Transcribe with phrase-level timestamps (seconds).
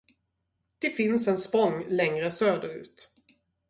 [0.79, 3.11] Det finns en spång längre söderut.